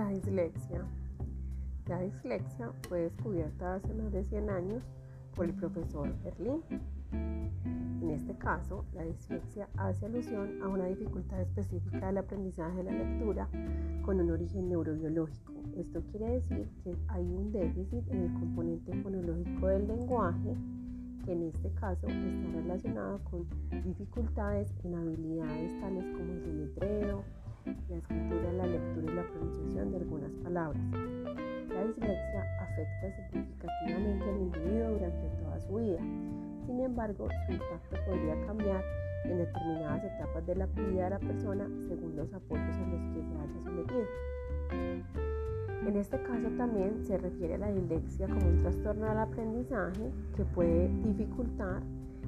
[0.00, 0.82] La dislexia.
[1.86, 4.82] La dislexia fue descubierta hace más de 100 años
[5.36, 6.62] por el profesor Berlín.
[7.12, 12.92] En este caso, la dislexia hace alusión a una dificultad específica del aprendizaje de la
[12.92, 13.46] lectura
[14.00, 15.52] con un origen neurobiológico.
[15.76, 20.56] Esto quiere decir que hay un déficit en el componente fonológico del lenguaje
[21.26, 23.46] que en este caso está relacionado con
[23.84, 27.22] dificultades en habilidades tales como el deletreo,
[27.66, 28.99] la escritura, la lectura
[30.50, 30.72] La
[31.86, 36.00] dislexia afecta significativamente al individuo durante toda su vida.
[36.66, 38.82] Sin embargo, su impacto podría cambiar
[39.26, 43.22] en determinadas etapas de la vida de la persona según los apoyos a los que
[43.22, 44.06] se haya sometido.
[45.86, 50.44] En este caso también se refiere a la dislexia como un trastorno del aprendizaje que
[50.46, 51.80] puede dificultar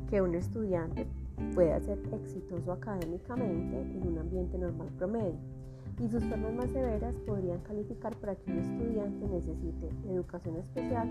[0.09, 1.09] que un estudiante
[1.57, 5.62] pueda ser exitoso académicamente en un ambiente normal promedio
[6.01, 11.09] y sus formas más severas podrían calificar para que un estudiante necesite educación especial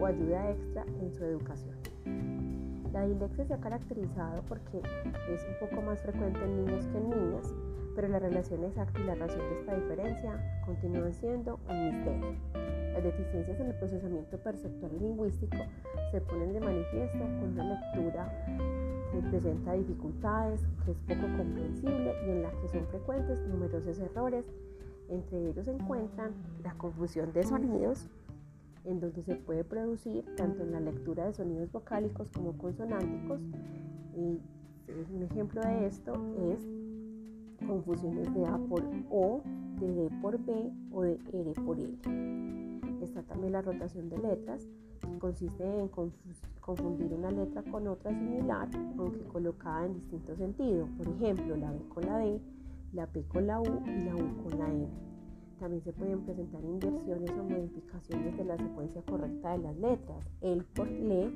[0.00, 1.76] o ayuda extra en su educación.
[2.92, 7.10] La dislexia se ha caracterizado porque es un poco más frecuente en niños que en
[7.10, 7.54] niñas,
[7.94, 12.36] pero la relación exacta y la razón de esta diferencia continúan siendo un misterio.
[12.94, 15.58] Las deficiencias en el procesamiento perceptual lingüístico
[16.10, 22.30] se ponen de manifiesto con una lectura que presenta dificultades, que es poco comprensible y
[22.30, 24.44] en la que son frecuentes numerosos errores.
[25.08, 26.32] Entre ellos se encuentran
[26.64, 28.08] la confusión de sonidos,
[28.84, 33.40] en donde se puede producir tanto en la lectura de sonidos vocálicos como consonánticos.
[34.16, 34.40] Y
[35.14, 36.12] un ejemplo de esto
[36.52, 36.66] es
[37.66, 39.42] confusiones de A por O,
[39.80, 41.96] de D por B o de R por L.
[43.02, 44.66] Está también la rotación de letras,
[45.00, 45.88] que consiste en
[46.66, 50.88] confundir una letra con otra similar, aunque colocada en distinto sentido.
[50.98, 52.40] Por ejemplo, la B con la D,
[52.92, 54.88] la P con la U y la U con la N.
[55.60, 60.18] También se pueden presentar inversiones o modificaciones de la secuencia correcta de las letras.
[60.40, 61.30] El por le,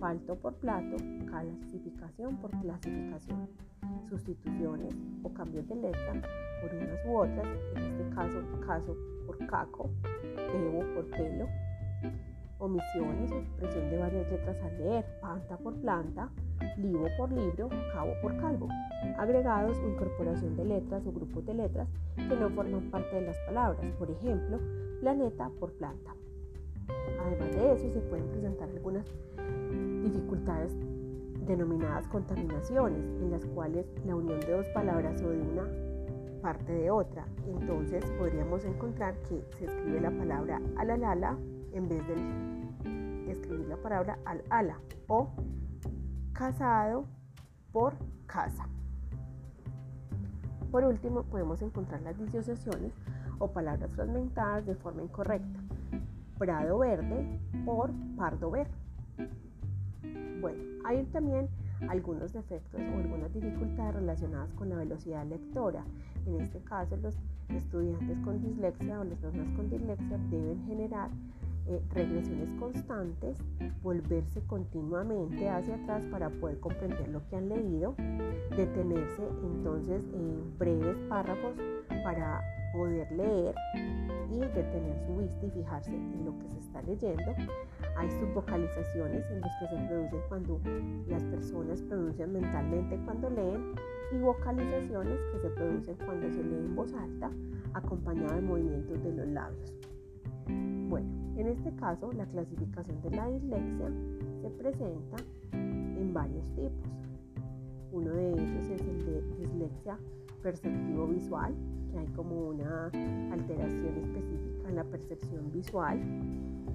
[0.00, 0.96] falto por plato,
[1.26, 3.48] clasificación por clasificación.
[4.08, 6.22] Sustituciones o cambios de letra
[6.60, 7.46] por unas u otras,
[7.76, 8.96] en este caso, caso
[9.26, 9.90] por caco,
[10.52, 11.46] debo por pelo.
[12.60, 16.30] Omisiones o supresión de varias letras al leer, planta por planta,
[16.76, 18.68] libro por libro, cabo por calvo,
[19.16, 23.38] agregados o incorporación de letras o grupos de letras que no forman parte de las
[23.46, 24.58] palabras, por ejemplo,
[25.00, 26.14] planeta por planta.
[27.24, 29.06] Además de eso, se pueden presentar algunas
[30.02, 30.76] dificultades
[31.46, 35.89] denominadas contaminaciones, en las cuales la unión de dos palabras o de una
[36.40, 37.24] parte de otra.
[37.46, 41.36] Entonces podríamos encontrar que se escribe la palabra alalala
[41.72, 45.30] en vez de escribir la palabra al ala o
[46.32, 47.04] casado
[47.72, 47.94] por
[48.26, 48.66] casa.
[50.70, 52.92] Por último, podemos encontrar las disociaciones
[53.38, 55.60] o palabras fragmentadas de forma incorrecta.
[56.38, 58.70] Prado verde por pardo verde.
[60.40, 61.48] Bueno, hay también
[61.88, 65.84] algunos defectos o algunas dificultades relacionadas con la velocidad lectora.
[66.26, 67.16] En este caso, los
[67.48, 71.10] estudiantes con dislexia o las personas con dislexia deben generar
[71.66, 73.38] eh, regresiones constantes,
[73.82, 77.94] volverse continuamente hacia atrás para poder comprender lo que han leído,
[78.56, 81.54] detenerse entonces en breves párrafos
[82.02, 83.54] para poder leer
[84.30, 87.32] y detener su vista y fijarse en lo que se está leyendo.
[87.96, 90.60] Hay subvocalizaciones en las que se producen cuando
[91.08, 93.74] las personas pronuncian mentalmente cuando leen
[94.12, 97.30] y vocalizaciones que se producen cuando se lee en voz alta
[97.74, 99.74] acompañada de movimientos de los labios.
[100.88, 103.90] Bueno, en este caso la clasificación de la dislexia
[104.42, 105.16] se presenta
[105.52, 106.90] en varios tipos.
[107.92, 109.98] Uno de ellos es el de dislexia
[110.42, 111.54] perceptivo visual,
[111.90, 112.86] que hay como una
[113.32, 115.98] alteración específica en la percepción visual.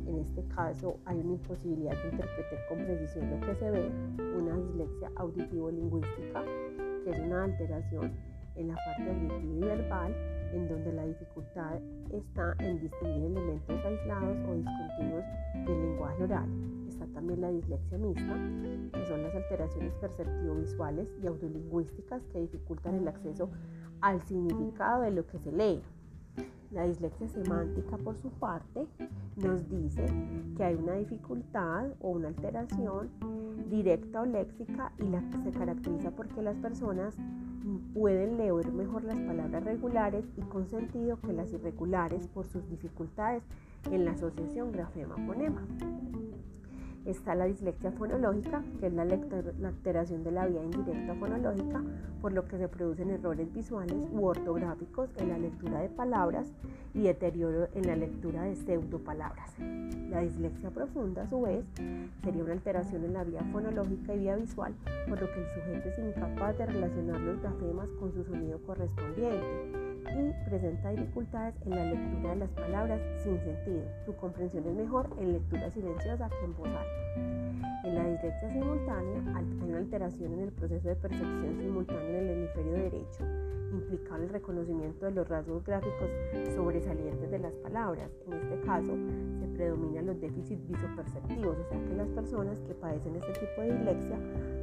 [0.06, 3.92] En este caso hay una imposibilidad de interpretar con precisión lo que se ve,
[4.38, 6.44] una dislexia auditivo-lingüística,
[7.04, 8.12] que es una alteración
[8.56, 10.16] en la parte auditiva y verbal
[10.54, 11.80] en donde la dificultad
[12.12, 15.26] está en distinguir elementos aislados o discontinuos
[15.66, 16.85] del lenguaje oral.
[17.14, 18.34] También la dislexia mixta,
[18.94, 23.50] que son las alteraciones perceptivo-visuales y audiolingüísticas que dificultan el acceso
[24.02, 25.82] al significado de lo que se lee.
[26.72, 28.88] La dislexia semántica, por su parte,
[29.38, 30.06] nos dice
[30.58, 33.10] que hay una dificultad o una alteración
[33.70, 37.16] directa o léxica y la que se caracteriza porque las personas
[37.94, 43.44] pueden leer mejor las palabras regulares y con sentido que las irregulares por sus dificultades
[43.92, 45.66] en la asociación grafema-fonema.
[47.06, 51.84] Está la dislexia fonológica, que es la, alteración de la vía indirecta fonológica,
[52.20, 56.52] por lo que se producen errores visuales u ortográficos en la lectura de palabras
[56.96, 59.54] y deterioro en la lectura de pseudopalabras.
[60.10, 61.64] La dislexia profunda, a su vez,
[62.24, 64.74] sería una alteración en la vía fonológica y vía visual,
[65.08, 69.85] por lo que el sujeto es incapaz de relacionar los grafemas con su sonido correspondiente
[70.14, 73.84] y presenta dificultades en la lectura de las palabras sin sentido.
[74.06, 77.86] Su comprensión es mejor en lectura silenciosa que en voz alta.
[77.86, 82.30] En la dislexia simultánea hay una alteración en el proceso de percepción simultánea en el
[82.30, 83.24] hemisferio derecho,
[83.72, 86.10] implicado el reconocimiento de los rasgos gráficos
[86.56, 88.10] sobresalientes de las palabras.
[88.28, 88.96] En este caso,
[89.40, 93.74] se predominan los déficits visoperceptivos, o sea que las personas que padecen este tipo de
[93.74, 94.18] dislexia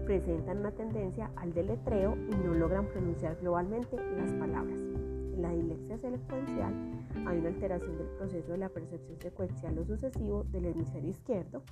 [0.05, 4.92] presentan una tendencia al deletreo y no logran pronunciar globalmente las palabras
[5.37, 6.75] la dislexia secuencial
[7.27, 11.63] hay una alteración del proceso de la percepción secuencial o sucesivo del hemisferio izquierdo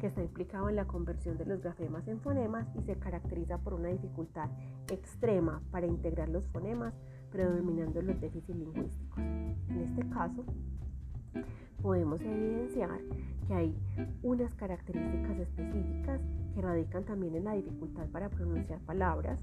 [0.00, 3.74] que está implicado en la conversión de los grafemas en fonemas y se caracteriza por
[3.74, 4.48] una dificultad
[4.92, 6.94] extrema para integrar los fonemas,
[7.30, 9.18] predominando los déficits lingüísticos.
[9.18, 10.44] En este caso,
[11.82, 13.00] podemos evidenciar
[13.46, 13.74] que hay
[14.22, 16.20] unas características específicas
[16.54, 19.40] que radican también en la dificultad para pronunciar palabras,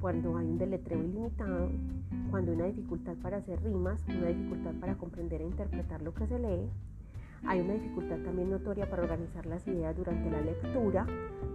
[0.00, 1.70] cuando hay un deletreo ilimitado,
[2.30, 6.26] cuando hay una dificultad para hacer rimas, una dificultad para comprender e interpretar lo que
[6.26, 6.70] se lee,
[7.46, 11.06] hay una dificultad también notoria para organizar las ideas durante la lectura,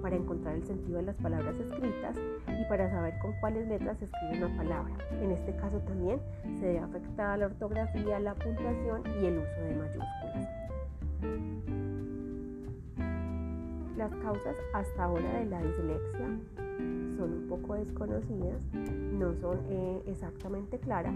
[0.01, 2.15] para encontrar el sentido de las palabras escritas
[2.47, 4.93] y para saber con cuáles letras se escribe una palabra.
[5.21, 6.19] En este caso también
[6.59, 10.49] se ve afectada la ortografía, la puntuación y el uso de mayúsculas.
[13.97, 16.68] Las causas hasta ahora de la dislexia
[17.19, 18.61] son un poco desconocidas,
[19.11, 21.13] no son eh, exactamente claras,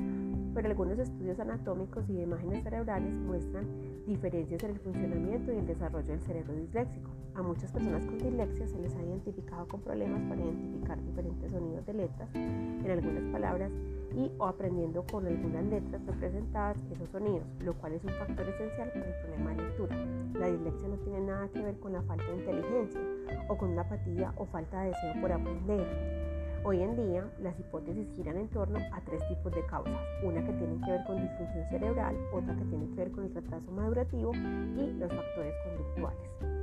[0.53, 3.65] pero algunos estudios anatómicos y de imágenes cerebrales muestran
[4.05, 7.09] diferencias en el funcionamiento y el desarrollo del cerebro disléxico.
[7.35, 11.85] A muchas personas con dislexia se les ha identificado con problemas para identificar diferentes sonidos
[11.85, 13.71] de letras en algunas palabras
[14.15, 18.89] y o aprendiendo con algunas letras representadas esos sonidos, lo cual es un factor esencial
[18.89, 19.95] para el problema de lectura.
[20.39, 23.01] La dislexia no tiene nada que ver con la falta de inteligencia
[23.49, 26.23] o con una apatía o falta de deseo por aprender.
[26.65, 29.99] Hoy en día, las hipótesis giran en torno a tres tipos de causas.
[30.23, 33.33] Una que tiene que ver con disfunción cerebral, otra que tiene que ver con el
[33.33, 36.62] retraso madurativo y los factores conductuales.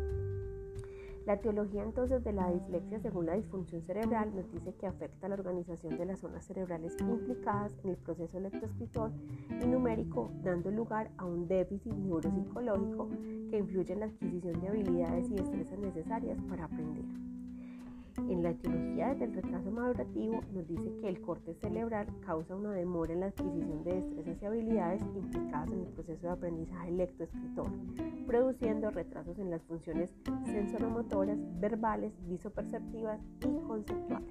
[1.26, 5.28] La teología entonces de la dislexia según la disfunción cerebral nos dice que afecta a
[5.28, 9.12] la organización de las zonas cerebrales implicadas en el proceso lectoescritor
[9.62, 13.08] y numérico, dando lugar a un déficit neuropsicológico
[13.50, 17.05] que influye en la adquisición de habilidades y destrezas necesarias para aprender.
[18.17, 23.12] En la etiología del retraso madurativo nos dice que el corte cerebral causa una demora
[23.12, 27.71] en la adquisición de destrezas y habilidades implicadas en el proceso de aprendizaje lectoescritor,
[28.27, 30.15] produciendo retrasos en las funciones
[30.45, 34.29] sensoromotoras, verbales, visoperceptivas y conceptuales.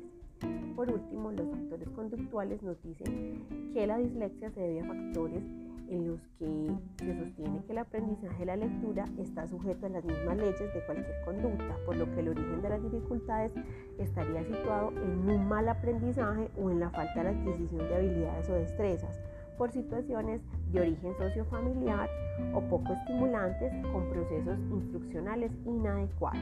[0.76, 5.44] Por último, los factores conductuales nos dicen que la dislexia se debe a factores
[5.90, 6.72] en los que
[7.04, 10.86] se sostiene que el aprendizaje de la lectura está sujeto a las mismas leyes de
[10.86, 13.52] cualquier conducta, por lo que el origen de las dificultades
[13.98, 18.54] estaría situado en un mal aprendizaje o en la falta de adquisición de habilidades o
[18.54, 19.20] destrezas
[19.58, 20.42] por situaciones
[20.72, 22.10] de origen sociofamiliar
[22.54, 26.40] o poco estimulantes con procesos instruccionales inadecuados.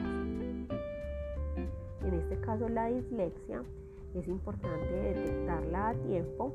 [2.04, 3.62] En este caso la dislexia
[4.14, 6.52] es importante detectarla a tiempo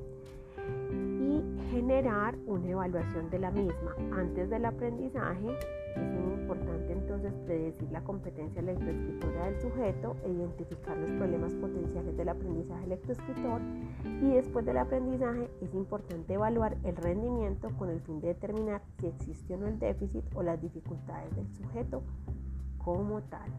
[1.73, 3.95] generar una evaluación de la misma.
[4.15, 5.57] Antes del aprendizaje
[5.95, 12.15] es muy importante entonces predecir la competencia lectoescritora del sujeto e identificar los problemas potenciales
[12.15, 13.61] del aprendizaje lectoescritor
[14.05, 19.07] y después del aprendizaje es importante evaluar el rendimiento con el fin de determinar si
[19.07, 22.03] existe o no el déficit o las dificultades del sujeto
[22.77, 23.49] como tal.